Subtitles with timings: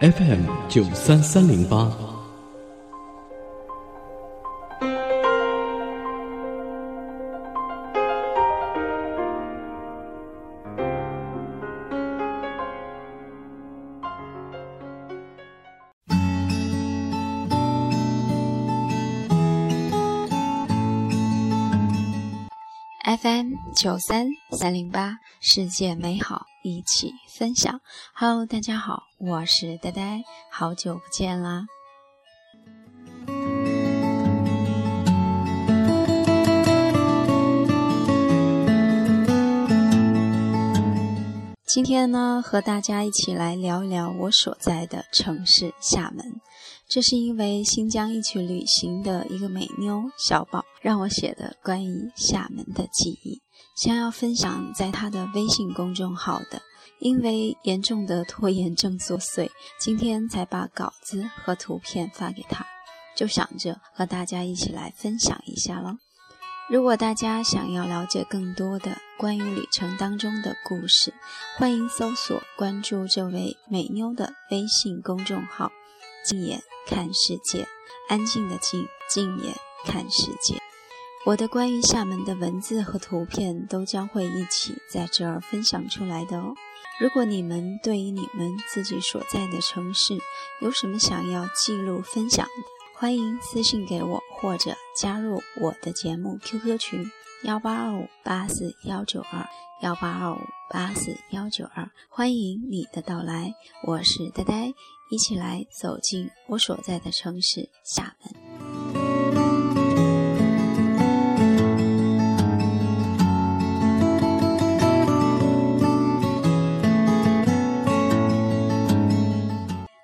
[0.00, 2.17] FM 九三三零八。
[23.28, 23.44] 三
[23.76, 27.78] 九三三零八，世界美好，一起分享。
[28.14, 31.66] Hello，大家好，我是呆呆，好久不见啦。
[41.66, 46.40] 今天呢，和大家一起来聊一聊我所在的城市厦门。
[46.88, 53.42] 这是因为新疆一起旅行的一个美妞小宝让我写的关于厦门的记忆，
[53.76, 56.62] 想要分享在她的微信公众号的。
[56.98, 62.66] 因为严重的拖延症作祟，今天才把稿子和图片发给她，
[63.14, 65.94] 就想着和大家一起来分享一下了。
[66.70, 71.14] 如果大家想要了解更多的关于旅程当中的故事，
[71.56, 75.70] 欢迎搜索关注这位美妞的微信公众号
[76.28, 77.66] “静眼看世界”，
[78.10, 79.54] 安静的静，静眼
[79.86, 80.60] 看世界。
[81.24, 86.54] 我的关于厦门的文字和图片都将会一起在这儿分享出来的哦。
[87.00, 90.18] 如果你们对于你们自己所在的城市
[90.60, 92.52] 有什么想要记录分享的，
[92.94, 97.10] 欢迎私信给我，或者加入我的节目 QQ 群
[97.42, 99.48] 幺八二五八四幺九二
[99.82, 100.38] 幺八二五
[100.70, 103.54] 八四幺九二，欢迎你的到来。
[103.86, 104.72] 我是呆呆，
[105.10, 108.34] 一起来走进我所在的城市厦门。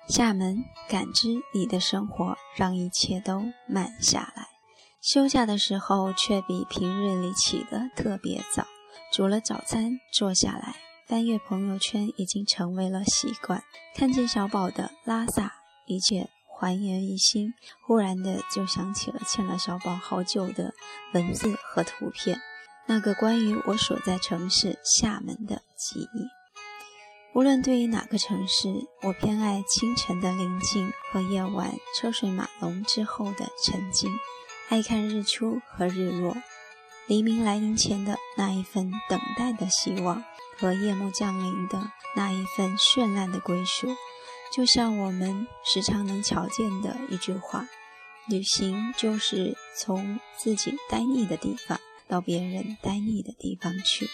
[0.07, 4.47] 厦门，感知你的生活，让一切都慢下来。
[5.01, 8.65] 休假的时候，却比平日里起得特别早。
[9.11, 10.75] 煮了早餐，坐下来
[11.07, 13.63] 翻阅朋友圈，已经成为了习惯。
[13.95, 15.53] 看见小宝的拉萨，
[15.85, 16.29] 一切
[16.59, 17.53] 还原于心，
[17.85, 20.73] 忽然的就想起了欠了小宝好久的
[21.13, 22.41] 文字和图片，
[22.87, 26.27] 那个关于我所在城市厦门的记忆。
[27.35, 34.09] 无论对于哪个城市，我偏爱清晨的宁静和夜晚车水马龙之后的沉静，
[34.69, 36.35] 爱看日出和日落，
[37.07, 40.23] 黎明来临前的那一份等待的希望
[40.57, 43.95] 和夜幕降临的那一份绚烂的归属。
[44.51, 47.67] 就像我们时常能瞧见的一句话：
[48.27, 54.09] 旅行就是从自己呆腻的地方到别人呆腻的地方去。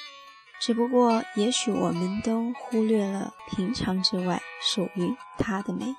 [0.60, 5.96] 只不过，也许我们都忽略了平常之外属于它的美。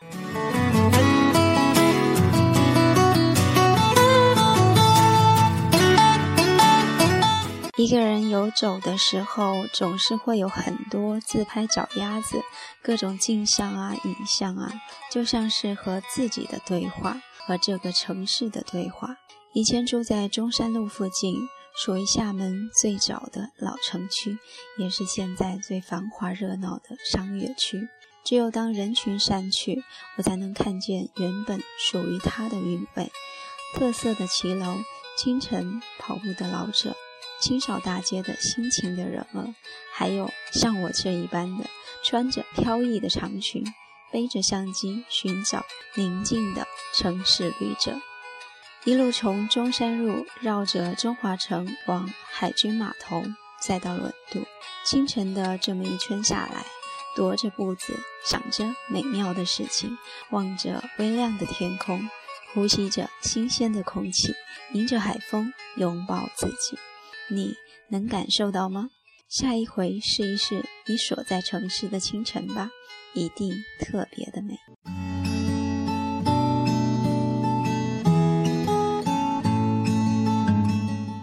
[7.82, 12.41] 一个人游走的时候，总是会有很多自拍脚丫子，
[12.81, 14.72] 各种镜像啊、影像啊，
[15.10, 19.16] 就像是和自己的对话，和这个城市的对话。
[19.53, 21.34] 以前住在中山路附近。
[21.75, 24.37] 属于厦门最早的老城区，
[24.76, 27.88] 也是现在最繁华热闹的商业区。
[28.26, 29.82] 只有当人群散去，
[30.19, 33.10] 我才能看见原本属于它的韵味。
[33.75, 34.76] 特色的骑楼，
[35.16, 36.94] 清晨跑步的老者，
[37.42, 39.53] 清扫大街的辛勤的人儿，
[39.92, 41.64] 还有像我这一般的
[42.04, 43.64] 穿着飘逸的长裙，
[44.12, 45.66] 背着相机寻找
[45.97, 48.00] 宁静的城市旅者。
[48.84, 53.24] 一路从中山路绕着中华城往海军码头，
[53.60, 54.44] 再到轮渡。
[54.84, 56.65] 清晨的这么一圈下来，
[57.16, 59.98] 踱着步子，想着美妙的事情，
[60.30, 62.09] 望着微亮的天空，
[62.54, 64.33] 呼吸着新鲜的空气，
[64.74, 66.78] 迎着海风，拥抱自己。
[67.34, 67.54] 你
[67.88, 68.90] 能感受到吗？
[69.28, 72.70] 下一回试一试你所在城市的清晨吧，
[73.14, 74.58] 一定特别的美。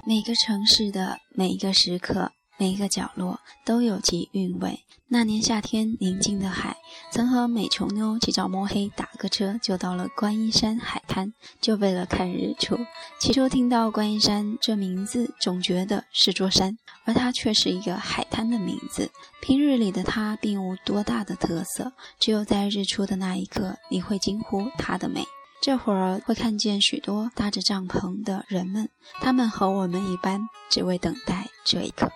[0.08, 4.82] 每个城市的每一个时刻，每一个角落都有其韵味。
[5.12, 6.78] 那年夏天，宁静的海，
[7.12, 12.78] 曾和美琼妞起早摸黑打个车就到了观音山海滩，就为了看日出。
[13.20, 19.10] 起初听到观音山这名字，总觉得是座山，而它却是一个海滩的名字。
[19.42, 25.26] 平日里的它并无多大的特色，只有在日出的那一刻，你会惊呼它的美。
[25.60, 28.90] 这会儿会看见许多搭着帐篷的人们，
[29.20, 32.12] 他们和我们一般，只为等待这一刻，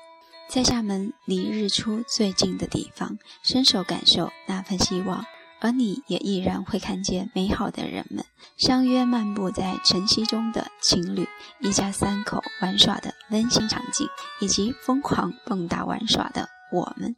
[0.50, 5.26] 在厦门离日出最近的地方，伸手感受那份希望。
[5.60, 8.26] 而你也依然会看见美好的人们，
[8.58, 11.26] 相约漫步在晨曦中的情侣，
[11.62, 14.06] 一家三口玩耍的温馨场景，
[14.42, 17.16] 以及疯狂蹦跶玩耍的我们，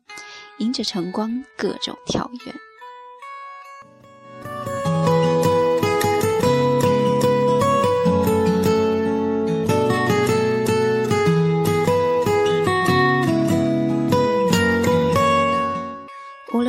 [0.60, 2.56] 迎着晨光各种跳跃。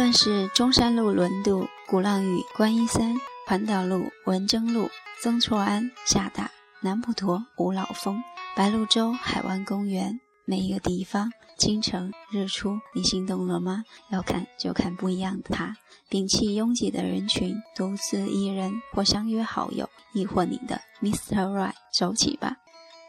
[0.07, 4.89] 但是中山路轮渡、鼓浪屿、观音山、环岛路、文征路、
[5.21, 6.49] 曾厝垵、厦大、
[6.81, 8.23] 南普陀、五老峰、
[8.55, 13.83] 白鹭洲、海湾公园，每一个地方，清晨日出，你心动了吗？
[14.13, 15.77] 要看就看不一样的他，
[16.09, 21.49] 摒弃拥挤的人群，独自一人，或相约好友，亦或你的 Mr.
[21.49, 22.59] Right，走起吧。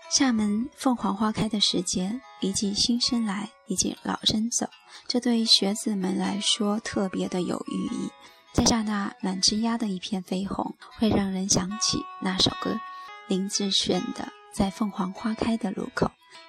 [0.09, 4.65] 厦门凤凰花开的时节，一季新生来，一季老生走，
[5.05, 8.09] 这对学子们来说特别的有寓意。
[8.53, 12.79] 在厦大满枝桠的一片绯红，会让人想起那首歌，
[13.27, 14.23] 林志炫的
[14.55, 16.07] 《在凤凰花开的路口》，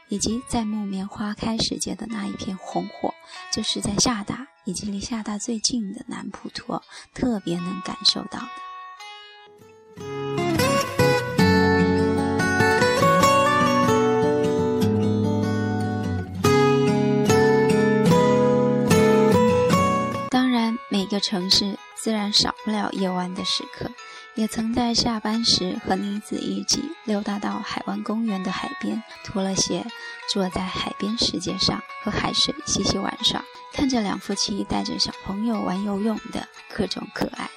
[0.08, 3.12] 以及在木棉花开时节的那一片红火，
[3.52, 6.80] 就是在厦大以及离厦大最近的南普陀
[7.12, 8.67] 特别能感受到的。
[21.20, 23.90] 城市自然少不了夜晚的时刻，
[24.34, 29.84] 也曾在下班时和妮子一起溜达到海湾公园的海边，脱了鞋，
[30.30, 33.42] 坐在海边石阶上和海水嬉戏玩耍，
[33.72, 37.48] 看着两夫妻带着小朋友玩游泳的各种可爱。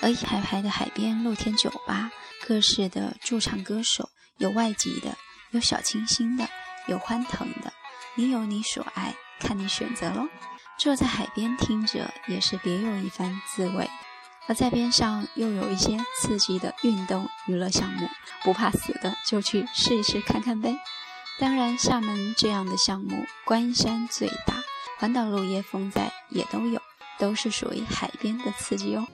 [0.00, 2.10] 而一排排的海边露天酒吧，
[2.46, 4.08] 各式的驻唱歌手，
[4.38, 5.14] 有外籍的，
[5.50, 6.48] 有小清新的，
[6.86, 7.70] 有欢腾的，
[8.14, 10.26] 你有你所爱，看你选择喽。
[10.80, 13.90] 坐在海边听着也是别有一番滋味，
[14.46, 18.08] 而在边上又有一些刺激的运动娱乐项目，
[18.42, 20.74] 不怕死的就去试一试看看呗。
[21.38, 24.54] 当然，厦门这样的项目，观音山最大，
[24.98, 26.80] 环岛路、椰风在也都有，
[27.18, 29.06] 都是属于海边的刺激哦。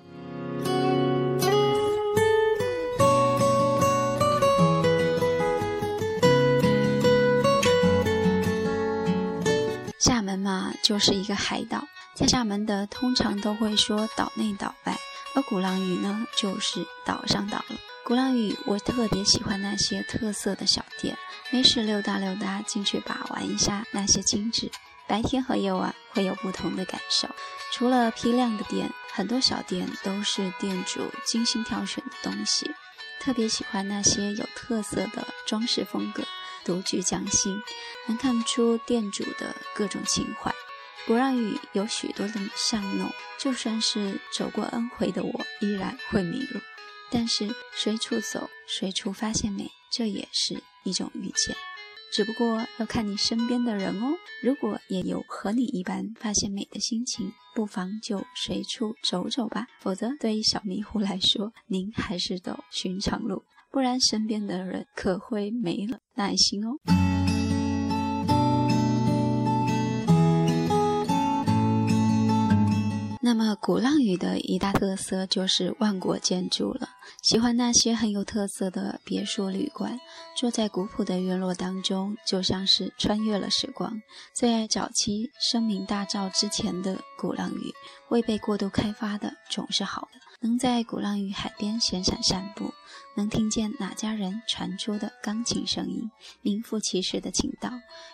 [10.47, 11.85] 嘛，就是一个海岛，
[12.15, 14.97] 在厦门的通常都会说岛内岛外，
[15.35, 17.77] 而鼓浪屿呢，就是岛上岛了。
[18.05, 21.19] 鼓浪屿我特别喜欢那些特色的小店，
[21.51, 24.71] 没事溜达溜达进去把玩一下那些精致。
[25.09, 27.29] 白天和夜晚会有不同的感受。
[27.73, 32.71] 除了批量的店，很多小店都是店主精心挑选的东西，
[33.21, 36.23] 特别喜欢那些有特色的装饰风格。
[36.67, 37.57] 独具匠心，
[38.09, 40.53] 能看出店主的各种情怀。
[41.07, 43.09] 鼓浪屿有许多的巷弄，
[43.39, 46.61] 就算是走过 N 回的我，依然会迷路。
[47.13, 51.57] 但是随处走，随处发现美，这也是一种遇见。
[52.13, 54.17] 只不过要看你身边的人哦。
[54.43, 59.67] 如果也有和你一般发现美的心情，不妨就随处走走吧。
[59.81, 63.45] 否则，对于小迷糊来说，您还是走寻常路。
[63.71, 66.79] 不然，身边的人可会没了耐心哦。
[73.23, 76.91] 那么，鼓浪屿的一大特色就是万国建筑了。
[77.23, 79.99] 喜欢那些很有特色的别墅旅馆，
[80.37, 84.01] 坐在古朴的院落当中，就像是穿越了时光。
[84.33, 87.75] 最爱早期声名大噪之前的鼓浪屿，
[88.11, 90.26] 未被过度开发的总是好的。
[90.41, 92.73] 能在鼓浪屿海边闲散散步，
[93.17, 96.11] 能听见哪家人传出的钢琴声音，
[96.43, 97.73] 名副其实的情道。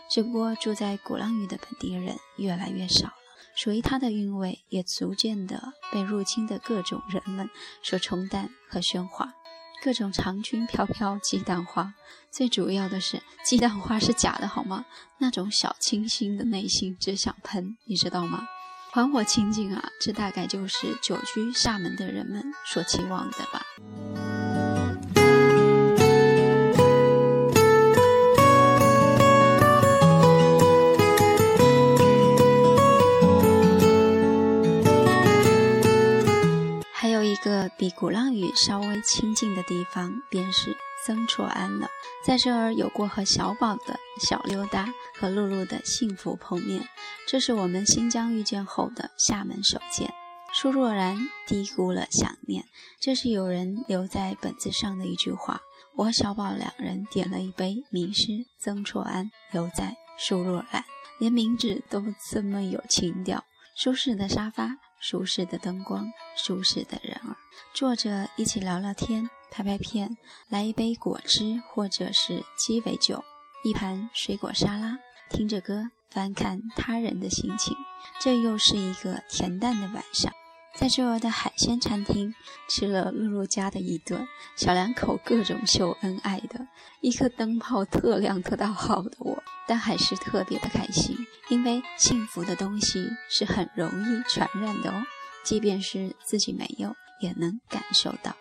[0.08, 3.14] 只不过住在鼓浪屿的本地人越来越少了，
[3.56, 7.50] 属于它的韵味也逐渐的被入侵的各种人们
[7.82, 9.34] 所冲淡和喧哗。
[9.82, 11.92] 各种长裙飘飘鸡蛋花，
[12.30, 14.84] 最主要的是鸡蛋花是假的，好吗？
[15.18, 18.46] 那种小清新的内心只想喷，你知道吗？
[18.94, 23.64] 环火清境啊，这大概就是久居厦门的人们所期望的吧。
[36.92, 40.76] 还有一个比鼓浪屿稍微亲近的地方，便是。
[41.04, 41.88] 曾厝垵了。
[42.24, 46.88] 在这儿有过和小宝的小溜达，和露露的幸福碰面。
[47.26, 50.12] 这是我们新疆遇见后的厦门首见。
[50.54, 51.16] 舒若然
[51.46, 52.66] 低估了想念，
[53.00, 55.60] 这是有人留在本子上的一句话。
[55.96, 60.84] 我和小宝两人点了一杯迷失曾厝垵，留在舒若然，
[61.18, 63.44] 连名字都这么有情调。
[63.74, 67.36] 舒适的沙发，舒适的灯光，舒适的人儿，
[67.72, 70.16] 坐着一起聊聊天，拍拍片，
[70.48, 73.22] 来一杯果汁或者是鸡尾酒，
[73.62, 74.96] 一盘水果沙拉，
[75.28, 77.76] 听着歌，翻看他人的心情，
[78.18, 80.32] 这又是一个恬淡的晚上。
[80.74, 82.34] 在这儿的海鲜餐厅
[82.66, 86.66] 吃了露露家的一顿，小两口各种秀恩爱的，
[87.02, 91.14] 一颗灯泡特亮特大号的我，但还是特别的开心，
[91.50, 95.02] 因为幸福的东西是很容易传染的哦，
[95.44, 98.34] 即便是自己没有，也能感受到。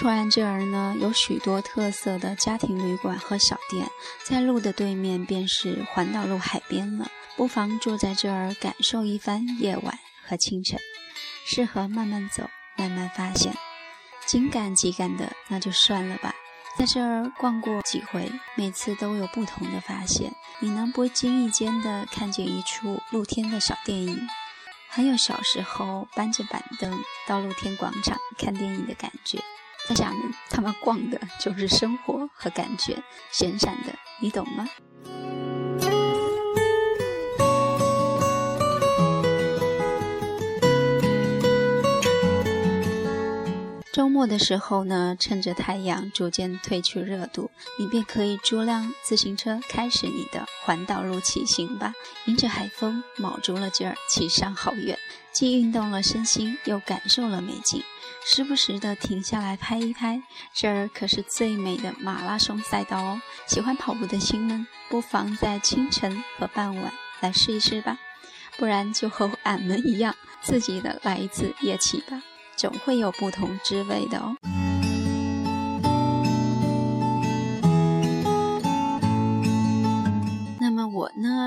[0.00, 3.86] 突然这儿呢，有许多特色的家庭旅馆和小店，
[4.24, 7.10] 在路的对面便是环岛路海边了。
[7.36, 10.80] 不妨住在这儿，感受一番夜晚和清晨，
[11.44, 13.52] 适合慢慢走，慢慢发现。
[14.24, 16.34] 紧赶急赶的，那就算了吧。
[16.78, 20.32] 在这儿逛过几回，每次都有不同的发现。
[20.60, 24.18] 你能不经意间的看见一处露天的小电影，
[24.88, 29.38] 很有小时候搬着板凳到露天广场看电影的感觉。
[29.88, 34.68] 在厦门，他们逛的就是生活和感觉，闲散的，你懂吗？
[44.00, 51.92] 周末的时候呢，趁着太阳逐渐褪去热度，你便可以租辆自行车，开始你的环岛路骑行吧。
[52.24, 54.98] 迎着海风，卯足了劲儿骑上好远，
[55.34, 57.82] 既运动了身心，又感受了美景。
[58.24, 60.22] 时不时的停下来拍一拍，
[60.54, 63.20] 这儿可是最美的马拉松赛道哦！
[63.46, 66.90] 喜欢跑步的亲们，不妨在清晨和傍晚
[67.20, 67.98] 来试一试吧，
[68.56, 72.22] 不然就和俺们一样，自己的来一次夜骑吧，
[72.60, 74.36] 总会有不同滋味的哦。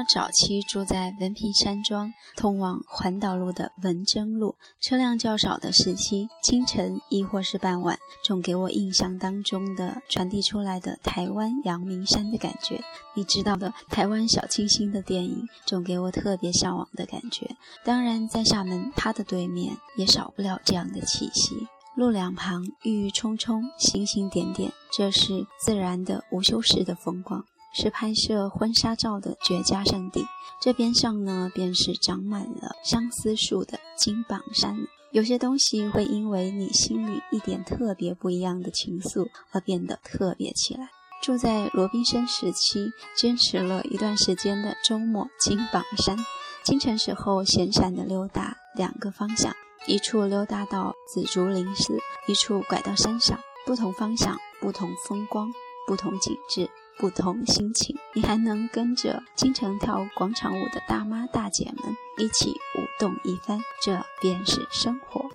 [0.08, 12.82] 早期住在文平山庄，通往环岛路的文征路，车辆较少的时期，清晨亦或是傍晚，总给我印象当中的传递出来的台湾阳明山的感觉。
[13.16, 17.56] 你知道的，台湾小清新的电影，总给我特别向往的感觉。
[17.84, 21.68] 当然，在厦门，它的对面也少不了这样的气息。
[21.96, 27.46] 路两旁郁郁葱葱，星星点点，这是自然的无修饰的风光。
[27.74, 30.26] 是拍摄婚纱照的绝佳圣地。
[30.62, 34.78] 这边上呢，便是长满了相思树的金榜山。
[35.12, 40.90] 有些东西会因为你心里一点特别不一样的情愫而变得特别起来。
[41.22, 46.18] 住在罗宾森时期，坚持了一段时间的周末金榜山，
[46.66, 55.50] 清晨时候闲散的溜达两个方向，一处溜达到紫竹林寺，一处拐到山上，不同方向，不同风光，
[55.88, 56.70] 不同景致。
[56.98, 65.30] 不同心情，你还能跟着经常跳广场舞的大妈大姐们一起舞动一番，这便是生活。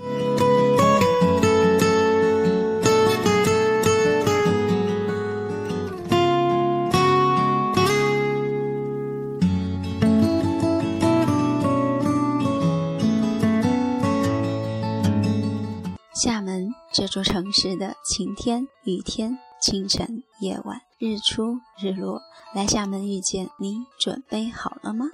[16.15, 19.39] 厦门这座城市的晴天、雨天。
[19.61, 22.21] 清晨、夜晚、日出、日落，
[22.55, 25.07] 来厦门遇见你，准备好了吗？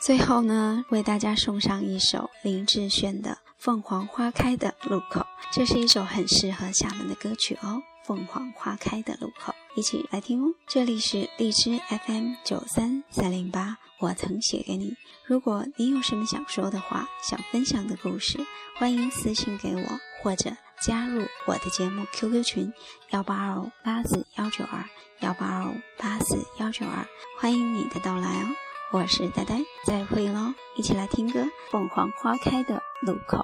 [0.00, 5.20] 最后呢，为大家送上一首林志炫的《凤凰花开的路口》，
[5.52, 7.80] 这是一首很适合厦门的歌曲哦。
[8.04, 10.54] 凤凰花开的路口，一起来听哦。
[10.68, 14.94] 这里是荔枝 FM 九三三零八，我曾写给你。
[15.26, 18.38] 如果你有什么想说的话，想分享的故事，
[18.76, 19.82] 欢迎私信给我，
[20.22, 22.72] 或者加入我的节目 QQ 群
[23.10, 24.84] 幺八二五八四幺九二
[25.20, 27.06] 幺八二五八四幺九二，
[27.40, 28.48] 欢迎你的到来哦。
[28.92, 30.54] 我是呆呆，再会喽！
[30.76, 31.40] 一起来听歌
[31.72, 33.38] 《凤凰花开的路口》。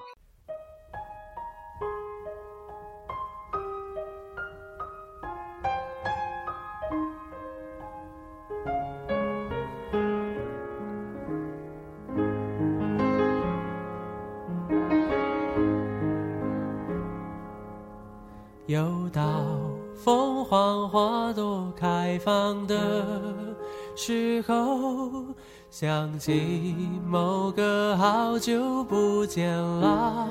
[26.20, 26.76] 起
[27.08, 29.50] 某个好久不见
[29.80, 30.28] 老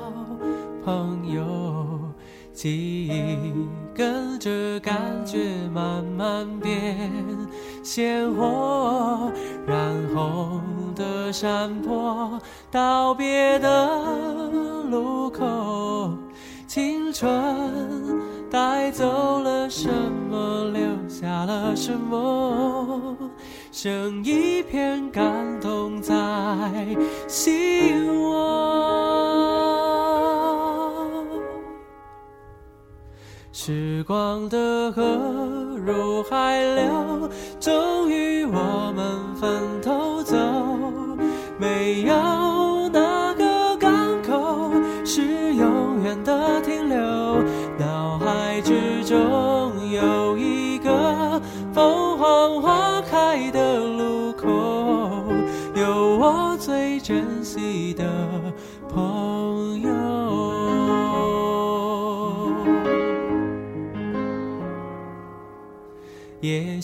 [0.84, 1.44] 朋友。
[2.52, 5.38] 记忆跟着感觉
[5.74, 7.10] 慢慢变
[7.82, 9.32] 鲜活，
[9.66, 10.60] 染红
[10.94, 13.90] 的山坡，道别的
[14.88, 16.12] 路口，
[16.68, 17.28] 青春
[18.50, 19.88] 带走了什
[20.28, 23.16] 么，留下了什么，
[23.70, 25.24] 剩一片感
[25.60, 26.14] 动在
[27.28, 28.50] 心窝。
[33.52, 35.59] 时光的河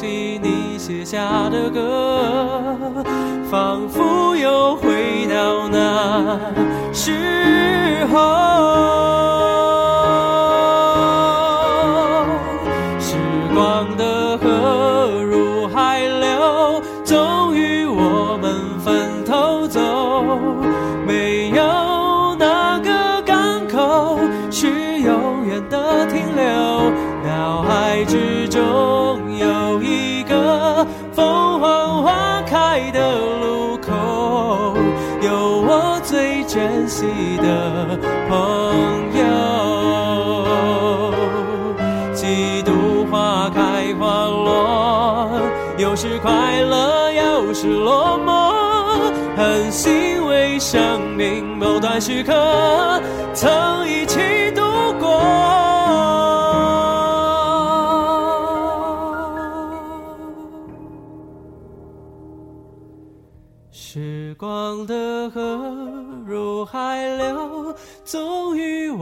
[0.00, 3.04] 起你写下的歌，
[3.50, 6.40] 仿佛又回到那
[6.90, 9.29] 时候。
[37.00, 37.06] 惜
[37.38, 38.36] 的朋
[39.16, 39.24] 友，
[42.12, 45.30] 几度花开花落，
[45.78, 48.52] 有时快乐，有时落寞，
[49.34, 53.00] 很欣慰生命某段时刻
[53.32, 54.60] 曾一起度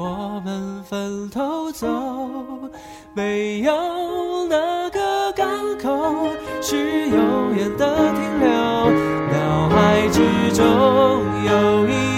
[0.08, 1.86] 我们分头走。
[3.14, 5.46] 没有哪个港
[5.78, 6.28] 口
[6.62, 8.48] 是永远的停留。
[9.32, 10.20] 脑海之
[10.54, 10.64] 中
[11.44, 12.17] 有一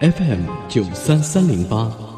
[0.00, 2.13] ，FM 九三三零八。